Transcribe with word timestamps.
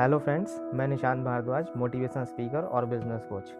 Hello 0.00 0.18
friends 0.18 0.58
मैं 0.74 0.86
Nishant 0.88 1.24
Bhardwaj 1.24 1.66
motivation 1.76 2.24
speaker 2.24 2.62
और 2.62 2.86
business 2.86 3.20
coach 3.28 3.52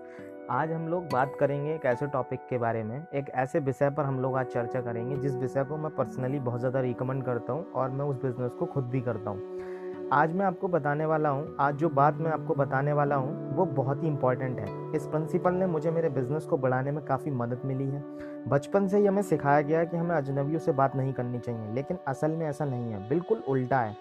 आज 0.50 0.72
हम 0.72 0.88
लोग 0.88 1.04
बात 1.12 1.36
करेंगे 1.40 1.74
एक 1.74 1.84
ऐसे 1.84 2.06
टॉपिक 2.06 2.40
के 2.50 2.58
बारे 2.58 2.82
में, 2.82 3.06
एक 3.14 3.28
ऐसे 3.34 3.58
विषय 3.58 3.90
पर 3.90 4.04
हम 4.04 4.20
लोग 4.20 4.36
आज 4.36 4.46
चर्चा 4.46 4.80
करेंगे, 4.80 5.16
जिस 5.16 5.34
विषय 5.34 5.64
को 5.64 5.76
मैं 5.76 5.90
पर्सनली 5.96 6.38
बहुत 6.38 6.60
ज़्यादा 6.60 6.80
रिकमेंड 6.80 7.24
करता 7.24 7.52
हूँ 7.52 7.72
और 7.72 7.90
मैं 7.90 8.04
उस 8.04 8.16
बिज़नेस 8.22 8.52
को 8.52 8.66
खुद 8.66 8.84
भी 8.84 9.00
करता 9.00 9.30
हूँ. 9.30 10.08
आज 10.12 10.32
मैं 10.32 10.46
आपको 10.46 10.68
बताने 10.68 11.04
वाला 11.04 11.28
हूँ, 11.28 11.56
आज 11.60 11.74
जो 11.74 11.88
बात 11.90 12.18
मैं 12.18 12.30
आपको 12.30 12.54
बताने 12.54 12.92
वाला 12.92 13.16
हूँ, 13.16 13.54
वो 13.54 13.64
बहुत 13.64 14.02
ही 14.02 14.08
इंपॉर्टेंट 14.08 14.58
है. 14.60 14.66
इस 14.96 15.06
प्रिंसिपल 15.06 15.54
ने 15.54 15.66
मुझे 15.66 15.90
मेरे 15.90 16.08
बिज़नेस 16.10 16.44
को 16.44 16.56
बढ़ाने 16.56 16.90
में 16.90 17.04
काफ़ी 17.04 17.30
मदद 17.32 17.62
मिली 17.64 17.88
है. 17.90 18.02
बचपन 18.48 18.88
से 18.88 18.98
ही 18.98 19.06
हमें 19.06 19.22
सिखाया 19.22 19.60
गया 19.62 19.84
कि 19.84 19.96
हमें 19.96 20.14
अजनबियों 20.16 20.58
से 20.58 20.72
बात 20.72 20.96
नहीं 20.96 21.12
करनी 21.12 21.38
चाहिए, 21.38 21.72
लेकिन 21.74 21.98
असल 22.08 22.30
में 22.30 22.46
ऐसा 22.46 22.64
नहीं 22.64 22.92
है, 22.92 23.08
बिल्कुल 23.08 23.42
उल्टा 23.48 23.80
है. 23.80 23.96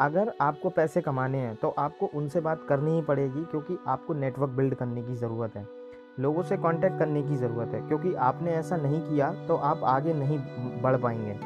अगर 0.00 0.32
आपको 0.40 0.70
पैसे 0.70 1.00
कमाने 1.00 1.38
हैं 1.38 1.54
तो 1.56 1.68
आपको 1.78 2.06
उनसे 2.08 2.40
बात 2.40 2.60
करनी 2.68 2.90
ही 2.90 3.02
पड़ेगी, 3.02 3.44
क्योंकि 3.44 3.78
आपको 3.88 4.14
नेटवर्क 4.14 4.50
बिल्ड 4.50 4.74
करने 4.74 5.02
की 5.02 5.14
ज़रूरत 5.14 5.56
है। 5.56 5.66
लोगों 6.20 6.42
से 6.42 6.56
कांटेक्ट 6.56 6.98
करने 6.98 7.22
की 7.22 7.36
ज़रूरत 7.36 7.74
है, 7.74 7.80
क्योंकि 7.88 8.14
आपने 8.16 8.52
ऐसा 8.52 8.76
नहीं 8.76 9.00
किया 9.02 9.32
तो 9.46 9.56
आप 9.56 9.80
आगे 9.86 10.14
नहीं 10.14 10.38
बढ़ 10.82 10.96
पाएँगे। 10.96 11.38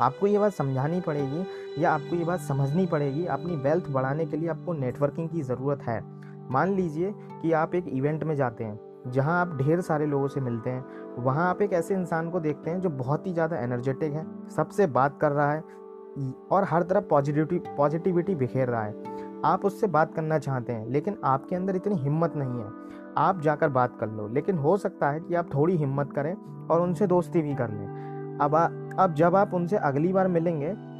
आपको 0.00 0.26
ये 0.26 0.38
बात 0.38 0.52
समझानी 0.52 1.00
पड़ेगी, 1.00 1.44
या 1.78 1.92
आपको 1.92 2.16
ये 2.16 2.24
बात 2.24 2.40
समझनी 2.42 2.86
पड़ेगी, 2.86 3.24
अपनी 3.28 3.56
वेल्थ 3.58 3.88
बढ़ाने 3.88 4.26
के 4.26 4.36
लिए 4.36 4.48
आपको 4.48 4.72
नेटवर्किंग 4.74 5.28
की 5.28 5.42
ज़रूरत 5.42 5.82
है। 5.82 6.00
मान 6.50 6.74
लीजिए 6.74 7.14
कि 7.42 7.52
आप 7.54 7.74
एक 7.74 7.88
इवेंट 7.88 8.24
में 8.24 8.34
जाते 8.36 8.64
हैं, 8.64 8.78
जहाँ 9.08 9.40
आप 9.40 9.56
ढेर 9.56 9.80
सारे 9.80 10.06
लोगों 10.06 10.28
से 10.28 10.40
मिलते 10.42 10.70
हैं, 10.70 10.84
वहाँ 11.18 11.48
आप 11.48 11.62
एक 11.62 11.72
ऐसे 11.72 11.94
इंसान 11.94 12.30
को 12.30 12.40
देखते 12.40 12.70
हैं 12.70 12.80
जो 12.80 12.90
बहुत 12.90 13.26
ही 13.26 13.32
ज़्यादा 13.32 13.56
एनर्जेटिक 13.58 14.12
है, 14.12 14.26
सबसे 14.50 14.86
बात 14.88 15.18
कर 15.20 15.32
रहा 15.32 15.52
है 15.52 15.62
और 16.50 16.64
हर 16.64 16.82
तरफ़ 16.82 17.04
पॉजिटिविटी 17.04 17.58
पॉजिटिविटी 17.76 18.34
बिखेर 18.34 18.68
रहा 18.68 18.82
है। 18.82 18.94
आप 19.44 19.64
उससे 19.64 19.86
बात 19.86 20.14
करना 20.14 20.38
चाहते 20.38 20.72
हैं 20.72 20.88
लेकिन 20.88 21.16
आपके 21.24 21.56
अंदर 21.56 21.76
इतनी 21.76 21.94
हिम्मत 21.94 22.36
नहीं 22.36 22.58
है। 22.58 22.68
आप 23.18 23.40
जाकर 23.40 23.68
बात 23.68 23.96
कर 24.00 24.08
लो 24.08 24.28
लेकिन 24.28 24.58
हो 24.58 24.76
सकता 24.76 25.10
है 25.10 25.20
कि 25.20 25.34
आप 25.34 25.54
थोड़ी 25.54 25.76
हिम्मत 25.76 26.12
करें 26.12 26.66
और 26.68 26.80
उनसे 26.80 27.06
दोस्ती 27.06 27.42
भी 27.42 27.54
कर 27.54 27.70
लें। 27.70 28.38
अब 28.40 28.54
आ, 28.54 28.64
अब 29.04 29.14
जब 29.14 29.36
आप 29.36 29.54
उनसे 29.54 29.76
अगली 29.76 30.12
बार 30.12 30.28
मिलेंगे 30.28 30.90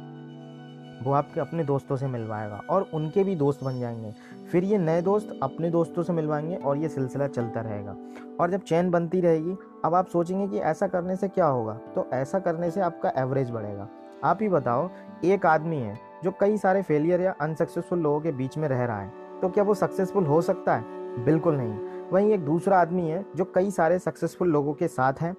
वो 1.01 1.13
आपके 1.13 1.39
अपने 1.39 1.63
दोस्तों 1.63 1.95
से 1.95 2.07
मिलवाएगा 2.07 2.61
और 2.69 2.85
उनके 2.93 3.23
भी 3.23 3.35
दोस्त 3.35 3.63
बन 3.63 3.79
जाएँगे। 3.79 4.11
फिर 4.51 4.63
ये 4.63 4.77
नए 4.77 5.01
दोस्त 5.01 5.39
अपने 5.43 5.69
दोस्तों 5.69 6.03
से 6.03 6.13
मिलवाएँगे 6.13 6.55
और 6.55 6.77
ये 6.77 6.89
सिलसिला 6.89 7.27
चलता 7.27 7.61
रहेगा। 7.61 7.95
और 8.39 8.51
जब 8.51 8.61
चैन 8.61 8.91
बनती 8.91 9.21
रहेगी 9.21 9.55
अब 9.85 9.95
आप 9.95 10.07
सोचेंगे 10.07 10.47
कि 10.47 10.57
ऐसा 10.57 10.87
करने 10.87 11.15
से 11.15 11.27
क्या 11.27 11.45
होगा? 11.45 11.73
तो 11.73 12.09
ऐसा 12.13 12.39
करने 12.39 12.71
से 12.71 12.81
आपका 12.81 13.11
एवरेज 13.17 13.51
बढ़ेगा। 13.51 13.87
आप 14.23 14.39
ही 14.41 14.49
बताओ, 14.49 14.89
एक 15.23 15.45
आदमी 15.45 15.77
है, 15.77 15.99
जो 16.23 16.31
कई 16.39 16.57
सारे 16.57 16.81
फेलियर 16.81 17.21
या 17.21 17.35
अनसक्सेसफुल 17.41 17.99
लोगों 17.99 18.21
के 18.21 18.31
बीच 18.31 18.57
में 18.57 18.67
रह 18.67 18.85
रहा 18.85 19.01
है। 19.01 19.11
तो 19.41 19.49
क्या 19.49 19.63
वो 19.63 19.73
सक्सेसफुल 19.73 20.25
हो 20.25 20.41
सकता 20.41 20.75
है? 20.75 20.83
बिल्कुल 21.25 21.55
नहीं। 21.55 21.79
वहीं 22.11 22.31
एक 22.31 22.45
दूसरा 22.45 22.81
आदमी 22.81 23.09
है, 23.09 23.25
जो 23.35 23.45
कई 23.55 23.71
सारे 23.71 23.99
सक्सेसफुल 23.99 24.47
लोगों 24.47 24.73
के 24.73 24.87
साथ 24.87 25.13
है। 25.13 25.31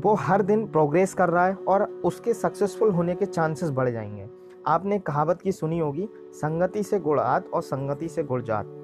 वो 0.00 0.14
हर 0.14 0.42
दिन 0.42 0.66
प्रोग्रेस 0.66 1.14
कर 1.14 1.28
रहा 1.28 1.46
है 1.46 1.54
और 1.54 1.82
उसके 1.82 2.34
सक्सेसफुल 2.34 2.90
होने 2.90 3.14
के 3.14 3.26
चांसेस 3.26 3.70
बढ़ 3.70 3.88
जाएँगे। 3.88 4.28
आपने 4.66 4.98
कहावत 4.98 5.40
की 5.40 5.52
सुनी 5.52 5.78
होगी, 5.78 6.08
संगति 6.32 6.82
से 6.82 7.00
गुड़ात 7.00 7.48
और 7.54 7.62
संगति 7.62 8.08
से 8.08 8.22
गुड़जात 8.22 8.80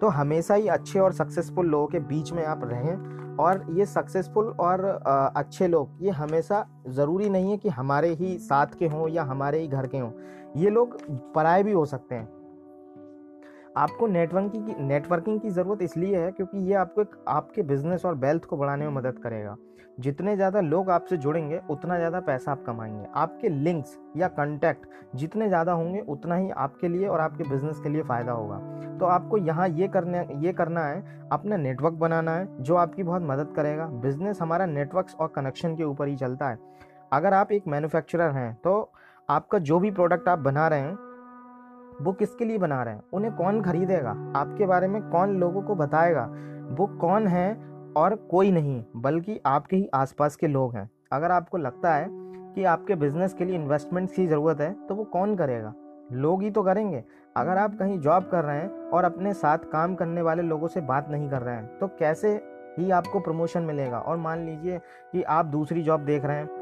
तो 0.00 0.08
हमेशा 0.08 0.54
ही 0.54 0.68
अच्छे 0.68 1.00
और 1.00 1.12
सक्सेसफुल 1.12 1.66
लोगों 1.66 1.86
के 1.86 1.98
बीच 1.98 2.32
में 2.32 2.44
आप 2.44 2.60
रहें 2.64 2.96
और 3.40 3.64
ये 3.70 3.86
सक्सेसफुल 3.86 4.46
और 4.60 4.84
अच्छे 5.36 5.68
लोग, 5.68 5.96
ये 6.02 6.10
हमेशा 6.10 6.66
ज़रूरी 6.88 7.28
नहीं 7.30 7.50
है 7.50 7.56
कि 7.56 7.68
हमारे 7.68 8.08
ही 8.14 8.36
साथ 8.38 8.78
के 8.78 8.88
हों 8.88 9.08
या 9.08 9.22
हमारे 9.24 9.60
ही 9.60 9.68
घर 9.68 9.86
के 9.86 9.98
हों। 9.98 10.10
ये 10.56 10.70
लोग 10.70 10.96
पराए 11.34 11.62
भी 11.62 11.72
हो 11.72 11.84
सकते 11.86 12.14
हैं। 12.14 12.39
आपको 13.76 14.06
नेटवर्किंग 14.06 14.66
की 14.66 14.74
नेटवर्किंग 14.78 15.40
की 15.40 15.50
ज़रूरत 15.50 15.82
इसलिए 15.82 16.18
है 16.18 16.30
क्योंकि 16.32 16.58
ये 16.58 16.74
आपको 16.74 17.00
एक, 17.00 17.10
आपके 17.28 17.62
बिज़नेस 17.62 18.04
और 18.04 18.14
वेल्थ 18.14 18.44
को 18.44 18.56
बढ़ाने 18.56 18.84
में 18.84 18.94
मदद 18.94 19.18
करेगा। 19.18 19.56
जितने 19.98 20.34
ज़्यादा 20.36 20.60
लोग 20.60 20.90
आपसे 20.90 21.16
जुड़ेंगे, 21.16 21.60
उतना 21.70 21.96
ज़्यादा 21.96 22.20
पैसा 22.20 22.52
आप 22.52 22.62
कमाएँगे। 22.66 23.06
आपके 23.14 23.48
लिंक्स 23.48 23.96
या 24.16 24.28
कॉन्टैक्ट 24.28 24.86
जितने 25.16 25.48
ज़्यादा 25.48 25.72
होंगे, 25.72 26.00
उतना 26.00 26.34
ही 26.34 26.50
आपके 26.50 26.88
लिए 26.88 27.06
और 27.06 27.20
आपके 27.20 27.44
बिज़नेस 27.44 27.80
के 27.80 27.88
लिए 27.88 28.02
फ़ायदा 28.02 28.32
होगा। 28.32 28.58
तो 28.98 29.06
आपको 29.06 29.38
यहाँ 29.38 29.68
ये 29.68 29.88
करने, 29.88 30.26
ये 30.36 30.52
करना 30.52 30.84
है, 30.84 31.28
अपना 31.32 31.56
नेटवर्क 31.56 31.94
बनाना 31.94 32.32
है, 32.32 32.48
जो 32.60 32.76
आपकी 32.76 33.02
बहुत 33.02 33.22
मदद 33.22 33.52
करेगा। 33.56 33.86
बिज़नेस 33.86 34.40
हमारा 34.42 34.66
नेटवर्क्स 34.66 35.14
और 35.14 35.28
कनेक्शन 35.28 35.76
के 35.76 35.84
ऊपर 35.84 36.08
ही 36.08 36.16
चलता 36.16 36.48
है। 36.48 36.58
अगर 37.12 37.34
आप 37.34 37.52
एक 37.52 37.68
मैन्युफैक्चरर 37.68 38.30
हैं 38.30 38.52
तो 38.54 38.92
आपका 39.28 39.58
जो 39.60 39.78
भी 39.78 39.90
प्रोडक्ट 39.90 40.28
आप 40.28 40.38
बना 40.38 40.66
रहे 40.68 40.80
हैं 40.80 41.09
वो 42.00 42.12
किसके 42.12 42.44
लिए 42.44 42.58
बना 42.58 42.82
रहे 42.82 42.94
हैं? 42.94 43.02
उन्हें 43.12 43.34
कौन 43.36 43.60
खरीदेगा? 43.62 44.10
आपके 44.36 44.66
बारे 44.66 44.88
में 44.88 45.02
कौन 45.02 45.36
लोगों 45.36 45.62
को 45.62 45.74
बताएगा? 45.74 46.24
वो 46.70 46.86
कौन 47.00 47.26
है 47.26 47.52
और 47.96 48.14
कोई 48.30 48.50
नहीं, 48.50 48.82
बल्कि 48.96 49.40
आपके 49.46 49.76
ही 49.76 49.88
आसपास 49.94 50.36
के 50.36 50.46
लोग 50.46 50.74
हैं। 50.76 50.88
अगर 51.12 51.30
आपको 51.30 51.58
लगता 51.58 51.94
है 51.94 52.06
कि 52.54 52.64
आपके 52.64 52.94
बिज़नेस 52.94 53.34
के 53.34 53.44
लिए 53.44 53.54
इन्वेस्टमेंट 53.54 54.10
की 54.12 54.26
ज़रूरत 54.26 54.60
है 54.60 54.72
तो 54.86 54.94
वो 54.94 55.04
कौन 55.04 55.34
करेगा? 55.36 55.72
लोग 56.12 56.42
ही 56.42 56.50
तो 56.50 56.62
करेंगे। 56.62 57.02
अगर 57.36 57.58
आप 57.58 57.74
कहीं 57.78 57.98
जॉब 58.00 58.28
कर 58.28 58.44
रहे 58.44 58.58
हैं 58.58 58.88
और 58.90 59.04
अपने 59.04 59.32
साथ 59.34 59.58
काम 59.72 59.94
करने 59.94 60.22
वाले 60.22 60.42
लोगों 60.42 60.68
से 60.68 60.80
बात 60.82 61.08
नहीं 61.10 61.28
कर 61.30 61.42
रहे 61.42 61.54
हैं 61.54 61.78
तो 61.78 61.86
कैसे 61.98 62.28
ही 62.78 62.90
आपको 62.90 63.20
प्रमोशन 63.20 63.62
मिलेगा? 63.62 63.98
और 63.98 64.16
मान 64.16 64.44
लीजिए 64.46 64.78
कि 65.12 65.22
आप 65.22 65.46
दूसरी 65.46 65.82
जॉब 65.82 66.00
देख 66.00 66.24
रहे 66.24 66.36
हैं 66.36 66.59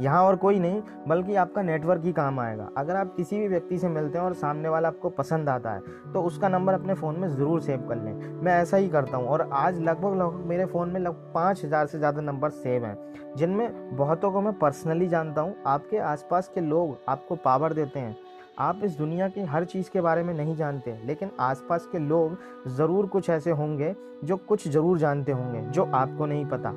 यहाँ 0.00 0.22
और 0.22 0.36
कोई 0.36 0.58
नहीं, 0.58 0.80
बल्कि 1.08 1.34
आपका 1.36 1.62
नेटवर्क 1.62 2.04
ही 2.04 2.12
काम 2.12 2.40
आएगा। 2.40 2.68
अगर 2.78 2.96
आप 2.96 3.14
किसी 3.16 3.38
भी 3.38 3.48
व्यक्ति 3.48 3.78
से 3.78 3.88
मिलते 3.88 4.18
हैं 4.18 4.24
और 4.24 4.34
सामने 4.34 4.68
वाला 4.68 4.88
आपको 4.88 5.10
पसंद 5.12 5.48
आता 5.48 5.72
है 5.72 6.12
तो 6.12 6.22
उसका 6.22 6.48
नंबर 6.48 6.74
अपने 6.74 6.94
फ़ोन 6.94 7.18
में 7.18 7.28
ज़रूर 7.28 7.60
सेव 7.62 7.86
कर 7.88 7.96
लें। 7.96 8.12
मैं 8.36 8.52
ऐसा 8.52 8.76
ही 8.76 8.88
करता 8.88 9.16
हूँ 9.16 9.28
और 9.28 9.48
आज 9.54 9.80
लगभग 9.80 10.14
लगभग 10.14 10.44
मेरे 10.46 10.66
फ़ोन 10.66 10.90
में 10.90 11.00
लगभग 11.00 11.32
पाँच 11.34 11.64
हज़ार 11.64 11.86
से 11.86 11.98
ज़्यादा 11.98 12.20
नंबर 12.22 12.50
सेव 12.52 12.84
हैं, 12.84 12.96
जिनमें 13.36 13.96
बहुतों 13.96 14.30
को 14.32 14.40
मैं 14.40 14.52
पर्सनली 14.58 15.08
जानता 15.08 15.40
हूँ। 15.40 15.54
आपके 15.66 15.98
आसपास 15.98 16.50
के 16.54 16.60
लोग 16.62 16.96
आपको 17.08 17.36
पावर 17.36 17.72
देते 17.74 18.00
हैं। 18.00 18.16
आप 18.60 18.80
इस 18.84 18.96
दुनिया 18.98 19.28
की 19.28 19.44
हर 19.44 19.64
चीज़ 19.66 19.90
के 19.90 20.00
बारे 20.00 20.22
में 20.22 20.32
नहीं 20.34 20.56
जानते, 20.56 20.98
लेकिन 21.04 21.30
आसपास 21.40 21.88
के 21.92 21.98
लोग 22.00 22.36
ज़रूर 22.68 23.06
कुछ 23.06 23.30
ऐसे 23.30 23.50
होंगे 23.52 23.94
जो 24.24 24.36
कुछ 24.38 24.68
ज़रूर 24.68 24.98
जानते 24.98 25.32
होंगे, 25.32 25.60
जो 25.62 25.84
आपको 25.84 26.26
नहीं 26.26 26.44
पता। 26.46 26.70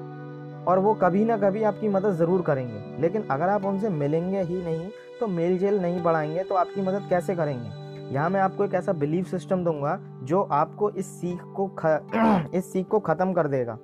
और 0.68 0.80
वो 0.80 0.94
कभी 0.94 1.24
ना 1.26 1.38
कभी 1.38 1.64
आपकी 1.64 1.88
मदद 1.88 2.16
ज़रूर 2.16 2.42
करेंगे। 2.42 3.02
लेकिन 3.02 3.24
अगर 3.32 3.50
आप 3.50 3.66
उनसे 3.66 3.90
मिलेंगे 3.90 4.42
ही 4.42 4.62
नहीं 4.64 4.90
तो 5.20 5.28
मेल 5.28 5.58
जेल 5.58 5.80
नहीं 5.82 6.02
बढ़ाएँगे 6.04 6.44
तो 6.44 6.56
आपकी 6.56 6.82
मदद 6.82 7.08
कैसे 7.10 7.36
करेंगे? 7.36 8.14
यहाँ 8.14 8.30
मैं 8.30 8.40
आपको 8.42 8.66
एक 8.66 8.74
ऐसा 8.74 8.94
बिलीफ 8.94 9.28
सिस्टम 9.28 9.64
दूँगा, 9.64 10.00
जो 10.24 10.42
आपको 10.42 10.90
इस 10.90 11.08
सीख 11.22 11.42
को 11.56 11.68
ख... 11.80 12.52
इस 12.56 12.72
सीख 12.74 12.88
को 12.88 13.00
ख़त्म 13.00 13.34
कर 13.34 13.48
देगा 13.48 13.78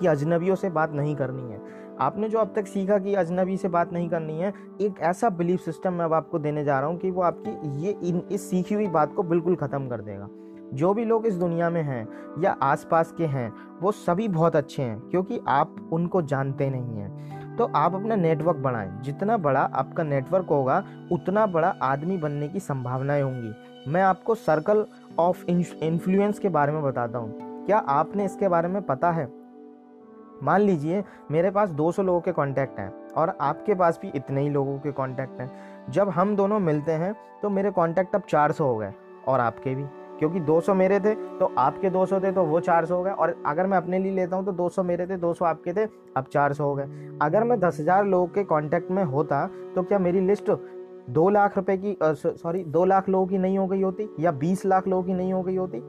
कि 0.00 0.06
अजनबियों 0.06 0.56
से 0.56 0.70
बात 0.70 0.92
नहीं 0.92 1.14
करनी 1.16 1.52
है। 1.52 1.60
आपने 2.00 2.28
जो 2.28 2.38
अब 2.38 2.52
तक 2.56 2.66
सीखा 2.66 2.98
कि 2.98 3.14
अजनबी 3.14 3.56
से 3.56 3.68
बात 3.68 3.92
नहीं 3.92 4.08
करनी 4.08 4.38
है, 4.38 4.52
एक 4.80 5.00
ऐसा 5.00 5.28
बिलीफ 5.30 5.60
सिस्टम 5.60 5.92
मैं 5.92 6.04
अब 6.04 6.12
आपको 6.12 6.38
देने 6.38 6.64
जा 6.64 6.78
रहा 6.80 6.88
हूँ 6.88 6.98
कि 6.98 7.10
वो 7.10 7.22
आपकी 7.22 7.82
ये 7.82 7.96
इन, 8.02 8.22
इस 8.32 8.48
सीखी 8.50 8.74
हुई 8.74 8.86
बात 8.88 9.14
को 9.14 9.22
बिल्कुल 9.22 9.56
ख़त्म 9.56 9.88
कर 9.88 10.00
देगा। 10.00 10.28
जो 10.74 10.92
भी 10.94 11.04
लोग 11.04 11.26
इस 11.26 11.34
दुनिया 11.34 11.70
में 11.70 11.82
हैं 11.82 12.06
या 12.42 12.56
आसपास 12.62 13.12
के 13.12 13.26
हैं, 13.26 13.52
वो 13.80 13.92
सभी 13.92 14.28
बहुत 14.28 14.56
अच्छे 14.56 14.82
हैं, 14.82 14.98
क्योंकि 15.00 15.40
आप 15.48 15.76
उनको 15.92 16.22
जानते 16.22 16.70
नहीं 16.70 16.96
हैं। 16.96 17.56
तो 17.56 17.64
आप 17.66 17.94
अपना 17.94 18.16
नेटवर्क 18.16 18.56
बढ़ाएँ। 18.56 18.90
जितना 19.02 19.36
बड़ा 19.36 19.60
आपका 19.60 20.02
नेटवर्क 20.02 20.46
होगा, 20.46 20.82
उतना 21.12 21.46
बड़ा 21.46 21.74
आदमी 21.82 22.16
बनने 22.16 22.48
की 22.48 22.60
संभावनाएँ 22.60 23.22
होंगी। 23.22 23.52
मैं 23.88 24.02
आपको 24.02 24.34
सर्कल 24.34 24.84
ऑफ़ 25.18 25.44
इन्फ्लुएंस 25.46 26.38
के 26.38 26.48
बारे 26.48 26.72
में 26.72 26.82
बताता 26.82 27.18
हूँ। 27.18 27.64
क्या 27.66 27.78
आपने 27.78 28.24
इसके 28.24 28.48
बारे 28.48 28.68
में 28.68 28.82
पता 28.82 29.10
है? 29.10 29.28
मान 30.42 30.60
लीजिए, 30.60 31.04
मेरे 31.30 31.50
पास 31.50 31.68
200 31.70 32.02
लोगों 32.02 32.20
के 32.20 32.32
कांटेक्ट 32.32 32.78
हैं, 32.78 32.92
और 33.08 33.36
आपके 33.40 33.74
पास 33.74 33.98
भी 34.02 34.08
इतने 34.08 34.40
ही 34.40 34.50
लोगों 34.50 34.78
के 34.78 34.92
कांटेक्ट 34.92 35.40
हैं। 35.40 35.50
जब 35.90 36.08
हम 36.08 36.36
दोनों 36.36 36.58
मिलते 36.60 36.92
हैं 36.92 37.14
तो 37.42 37.50
मेरे 37.50 37.70
कांटेक्ट 37.70 38.14
अब 38.14 38.22
400 38.22 38.64
हो 38.64 38.76
गए, 38.76 38.92
और 39.28 39.40
आपके 39.40 39.74
भी। 39.74 39.84
क्योंकि 40.20 40.40
200 40.42 40.74
मेरे 40.74 40.98
थे 41.00 41.14
तो 41.38 41.52
आपके 41.58 41.90
200 41.90 42.20
थे 42.20 42.32
तो 42.32 42.44
वो 42.44 42.60
400 42.62 42.90
हो 42.90 43.02
गए। 43.02 43.10
और 43.12 43.34
अगर 43.46 43.66
मैं 43.66 43.76
अपने 43.76 43.98
लिए 43.98 44.12
लेता 44.12 44.36
हूँ 44.36 44.44
तो 44.46 44.52
200 44.54 44.82
मेरे 44.84 45.06
थे 45.06 45.16
200 45.18 45.44
आपके 45.44 45.72
थे, 45.72 45.84
अब 46.16 46.26
400 46.26 46.60
हो 46.60 46.74
गए। 46.74 47.16
अगर 47.22 47.44
मैं 47.44 47.58
दस 47.60 47.80
हज़ार 47.80 48.04
लोगों 48.06 48.26
के 48.28 48.44
कांटेक्ट 48.46 48.90
में 48.90 49.02
होता 49.04 49.46
तो 49.74 49.82
क्या 49.82 49.98
मेरी 50.00 50.20
लिस्ट 50.22 50.50
दो 51.10 51.28
लाख 51.30 51.56
रुपए 51.56 51.76
की 51.76 51.96
सॉरी 52.02 52.62
दो 52.66 52.84
लाख 52.84 53.08
लोगों 53.08 53.26
की 53.26 53.38
नहीं 53.38 53.58
हो 53.58 53.66
गई 53.66 53.82
होती 53.82 54.08
या 54.20 54.32
बीस 54.32 54.64
लाख 54.66 54.88
लोगों 54.88 55.02
की 55.02 55.12
नहीं 55.14 55.32
हो 55.32 55.42
गई 55.42 55.56
होती? 55.56 55.82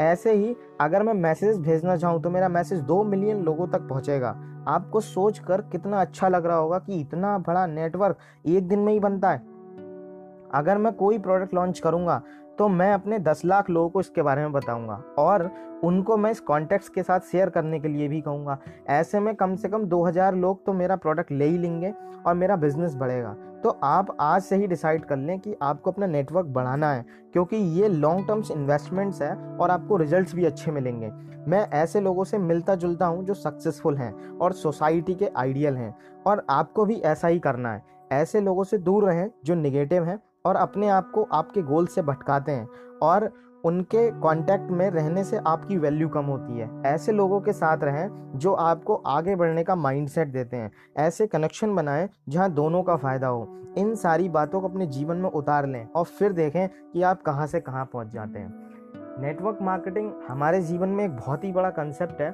ऐसे 0.00 0.32
ही 0.32 0.54
अगर 0.80 1.02
मैं 1.02 1.14
मैसेज 1.14 1.58
भेजना 1.58 1.96
चाहूँ 1.96 2.22
तो 2.22 2.30
मेरा 2.30 2.48
मैसेज 2.50 2.80
दो 2.82 3.02
मिलियन 3.04 3.42
लोगों 3.44 3.66
तक 3.68 3.88
पहुँचेगा। 3.88 4.36
आपको 4.68 5.00
सोच 5.00 5.38
कर 5.38 5.60
कितना 5.62 6.00
अच्छा 6.00 6.28
लग 6.28 6.46
रहा 6.46 6.56
होगा 6.56 6.78
कि 6.78 7.00
इतना 7.00 7.36
बड़ा 7.38 7.66
नेटवर्क 7.66 8.18
एक 8.46 8.68
दिन 8.68 8.78
में 8.78 8.92
ही 8.92 9.00
बनता 9.00 9.30
है। 9.30 9.42
अगर 10.54 10.78
मैं 10.78 10.92
कोई 10.92 11.18
प्रोडक्ट 11.18 11.54
लॉन्च 11.54 11.78
करूँगा 11.78 12.22
तो 12.58 12.68
मैं 12.68 12.92
अपने 12.92 13.18
दस 13.18 13.44
लाख 13.44 13.70
लोगों 13.70 13.88
को 13.90 14.00
इसके 14.00 14.22
बारे 14.22 14.42
में 14.42 14.52
बताऊँगा 14.52 15.02
और 15.18 15.50
उनको 15.84 16.16
मैं 16.16 16.30
इस 16.30 16.40
कॉन्टेक्ट 16.40 16.88
के 16.94 17.02
साथ 17.02 17.20
शेयर 17.30 17.50
करने 17.50 17.78
के 17.80 17.88
लिए 17.88 18.08
भी 18.08 18.20
कहूँगा। 18.20 18.58
ऐसे 18.88 19.20
में 19.20 19.34
कम 19.34 19.54
से 19.56 19.68
कम 19.68 19.84
2000 19.84 20.34
लोग 20.34 20.64
तो 20.66 20.72
मेरा 20.72 20.96
प्रोडक्ट 20.96 21.32
ले 21.32 21.44
ही 21.44 21.58
लेंगे 21.58 21.92
और 22.26 22.34
मेरा 22.34 22.56
बिज़नेस 22.56 22.94
बढ़ेगा। 22.94 23.34
तो 23.62 23.70
आप 23.84 24.16
आज 24.20 24.42
से 24.42 24.56
ही 24.56 24.66
डिसाइड 24.66 25.04
कर 25.04 25.16
लें 25.16 25.38
कि 25.40 25.54
आपको 25.62 25.90
अपना 25.90 26.06
नेटवर्क 26.06 26.46
बढ़ाना 26.46 26.92
है, 26.92 27.04
क्योंकि 27.32 27.56
ये 27.56 27.88
लॉन्ग 27.88 28.26
टर्म्स 28.28 28.50
इन्वेस्टमेंट्स 28.50 29.20
है 29.22 29.34
और 29.34 29.70
आपको 29.70 29.96
रिजल्ट्स 29.96 30.34
भी 30.34 30.44
अच्छे 30.44 30.70
मिलेंगे। 30.70 31.10
मैं 31.48 31.66
ऐसे 31.72 32.00
लोगों 32.00 32.24
से 32.24 32.38
मिलता 32.40 32.74
जुलता 32.74 33.06
हूँ 33.06 33.24
जो 33.24 33.34
सक्सेसफुल 33.34 33.96
हैं 33.96 34.12
और 34.30 34.52
सोसाइटी 34.52 35.14
के 35.14 35.30
आइडियल 35.36 35.76
हैं 35.76 35.94
और 36.26 36.44
आपको 36.50 36.84
भी 36.84 36.94
ऐसा 36.96 37.28
ही 37.28 37.38
करना 37.38 37.72
है। 37.72 37.82
ऐसे 38.12 38.40
लोगों 38.40 38.64
से 38.64 38.78
दूर 38.78 39.04
रहें 39.04 39.28
जो 39.44 39.54
निगेटिव 39.54 40.04
हैं 40.04 40.18
और 40.44 40.56
अपने 40.56 40.88
आप 40.88 41.10
को 41.10 41.22
आपके 41.32 41.62
गोल 41.62 41.86
से 41.86 42.02
भटकाते 42.02 42.52
हैं 42.52 42.98
और 43.02 43.30
उनके 43.64 44.10
कांटेक्ट 44.10 44.70
में 44.70 44.88
रहने 44.90 45.24
से 45.24 45.36
आपकी 45.46 45.76
वैल्यू 45.78 46.08
कम 46.08 46.24
होती 46.24 46.58
है। 46.58 46.68
ऐसे 46.86 47.12
लोगों 47.12 47.40
के 47.40 47.52
साथ 47.52 47.84
रहें 47.84 48.38
जो 48.38 48.52
आपको 48.52 48.94
आगे 49.06 49.36
बढ़ने 49.36 49.64
का 49.64 49.74
माइंडसेट 49.74 50.28
देते 50.28 50.56
हैं। 50.56 50.70
ऐसे 50.96 51.26
कनेक्शन 51.26 51.74
बनाएँ 51.74 52.08
जहाँ 52.28 52.50
दोनों 52.52 52.82
का 52.82 52.96
फ़ायदा 52.96 53.26
हो। 53.26 53.46
इन 53.78 53.94
सारी 53.94 54.28
बातों 54.28 54.60
को 54.60 54.68
अपने 54.68 54.86
जीवन 54.86 55.16
में 55.16 55.30
उतार 55.30 55.66
लें 55.66 55.86
और 55.86 56.04
फिर 56.04 56.32
देखें 56.32 56.68
कि 56.68 57.02
आप 57.02 57.22
कहाँ 57.22 57.46
से 57.46 57.60
कहाँ 57.60 57.84
पहुँच 57.84 58.08
जाते 58.08 58.38
हैं। 58.38 59.22
नेटवर्क 59.22 59.58
मार्केटिंग 59.62 60.12
हमारे 60.28 60.60
जीवन 60.62 60.88
में 60.88 61.04
एक 61.04 61.16
बहुत 61.16 61.44
ही 61.44 61.52
बड़ा 61.52 61.70
कंसेप्ट 61.70 62.20
है। 62.20 62.30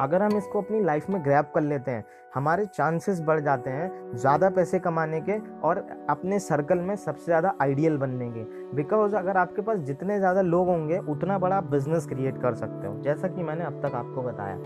अगर 0.00 0.22
हम 0.22 0.36
इसको 0.36 0.60
अपनी 0.60 0.82
लाइफ 0.84 1.08
में 1.10 1.22
ग्रैप 1.24 1.50
कर 1.54 1.60
लेते 1.60 1.90
हैं, 1.90 2.04
हमारे 2.34 2.64
चांसेस 2.66 3.20
बढ़ 3.20 3.40
जाते 3.40 3.70
हैं 3.70 4.16
ज़्यादा 4.16 4.48
पैसे 4.50 4.78
कमाने 4.78 5.20
के 5.20 5.38
और 5.60 5.78
अपने 6.10 6.38
सर्कल 6.38 6.78
में 6.78 6.94
सबसे 6.96 7.24
ज़्यादा 7.24 7.54
आइडियल 7.62 7.96
बनने 7.96 8.30
के। 8.30 8.42
बिकॉज़ 8.76 9.16
अगर 9.16 9.36
आपके 9.36 9.62
पास 9.62 9.78
जितने 9.80 10.18
ज़्यादा 10.18 10.40
लोग 10.42 10.68
होंगे, 10.68 10.98
उतना 11.00 11.38
बड़ा 11.38 11.56
आप 11.56 11.70
बिज़नेस 11.70 12.06
क्रिएट 12.06 12.42
कर 12.42 12.54
सकते 12.54 12.86
हो, 12.86 12.98
जैसा 13.02 13.28
कि 13.28 13.42
मैंने 13.42 13.64
अब 13.64 13.80
तक 13.82 13.94
आपको 13.94 14.22
बताया। 14.22 14.58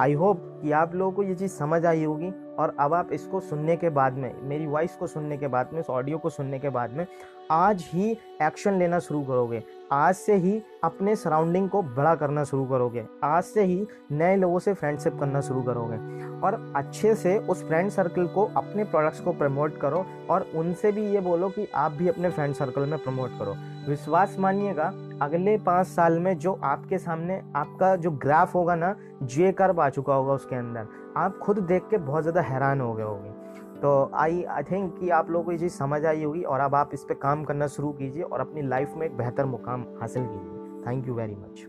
आई 0.00 0.12
होप 0.12 0.38
कि 0.62 0.70
आप 0.72 0.94
लोगों 0.94 1.12
को 1.12 1.22
ये 1.22 1.34
चीज़ 1.34 1.52
समझ 1.52 1.84
आई 1.86 2.04
होगी 2.04 2.32
और 2.58 2.74
अब 2.80 2.94
आप 2.94 3.08
इसको 3.12 3.40
सुनने 3.40 3.76
के 3.76 3.88
बाद 3.90 4.14
में, 4.14 4.32
मेरी 4.42 4.66
वॉइस 4.66 4.94
को 4.96 5.06
सुनने 5.06 5.36
के 5.36 5.48
बाद 5.48 5.70
में, 5.72 5.80
इस 5.80 5.90
ऑडियो 5.90 6.18
को 6.18 6.30
सुनने 6.30 6.58
के 6.58 6.68
बाद 6.70 6.92
में 6.92 7.06
आज 7.50 7.84
ही 7.84 8.10
एक्शन 8.42 8.78
लेना 8.78 8.98
शुरू 8.98 9.22
करोगे। 9.22 9.62
आज 9.92 10.14
से 10.14 10.34
ही 10.34 10.60
अपने 10.84 11.14
सराउंडिंग 11.16 11.68
को 11.70 11.82
बड़ा 11.82 12.14
करना 12.14 12.44
शुरू 12.44 12.64
करोगे। 12.64 13.04
आज 13.24 13.42
से 13.44 13.64
ही 13.64 13.86
नए 14.12 14.36
लोगों 14.36 14.58
से 14.58 14.74
फ्रेंडशिप 14.74 15.18
करना 15.20 15.40
शुरू 15.40 15.62
करोगे। 15.62 15.96
और 16.40 16.54
अच्छे 16.76 17.14
से 17.14 17.36
उस 17.40 17.66
फ्रेंड 17.68 17.90
सर्कल 17.90 18.26
को 18.26 18.44
अपने 18.56 18.84
प्रोडक्ट्स 18.84 19.20
को 19.20 19.32
प्रमोट 19.32 19.76
करो 19.80 20.04
और 20.30 20.46
उनसे 20.54 20.92
भी 20.92 21.06
ये 21.06 21.20
बोलो 21.20 21.48
कि 21.48 21.66
आप 21.74 21.92
भी 21.92 22.08
अपने 22.08 22.30
फ्रेंड 22.30 22.54
सर्कल 22.54 22.86
में 22.86 22.98
प्रमोट 22.98 23.38
करो। 23.38 23.54
विश्वास 23.88 24.36
मानिएगा, 24.38 24.92
अगले 25.22 25.56
पाँच 25.58 25.86
साल 25.86 26.18
में 26.18 26.36
जो 26.38 26.58
आपके 26.64 26.98
सामने 26.98 27.40
आपका 27.56 27.94
जो 27.96 28.10
ग्राफ 28.12 28.54
होगा 28.54 28.74
ना 28.74 28.94
जे 29.24 29.52
कर 29.52 29.72
पा 29.72 29.88
चुका 29.90 30.14
होगा 30.14 30.32
उसके 30.32 30.56
अंदर। 30.56 30.86
आप 31.16 31.38
खुद 31.38 31.58
देख 31.58 31.82
के 31.82 31.98
बहुत 31.98 32.22
ज़्यादा 32.22 32.40
हैरान 32.42 32.80
हो 32.80 32.92
गए 32.94 33.04
होंगे। 33.04 33.30
तो 33.82 34.10
आई 34.14 34.42
आई 34.42 34.62
थिंक 34.62 34.98
कि 34.98 35.10
आप 35.10 35.30
लोगों 35.30 35.44
को 35.44 35.52
ये 35.52 35.58
चीज़ 35.58 35.72
समझ 35.72 36.04
आई 36.06 36.24
होगी 36.24 36.42
और 36.42 36.60
अब 36.60 36.74
आप 36.74 36.90
इस 36.94 37.04
पर 37.04 37.14
काम 37.14 37.44
करना 37.44 37.66
शुरू 37.66 37.92
कीजिए 37.92 38.22
और 38.22 38.40
अपनी 38.40 38.62
लाइफ 38.62 38.92
में 38.96 39.06
एक 39.06 39.16
बेहतर 39.16 39.44
मुकाम 39.44 39.86
हासिल 40.00 40.26
कीजिए। 40.26 40.82
Thank 40.86 41.08
you 41.08 41.14
very 41.14 41.34
much 41.34 41.66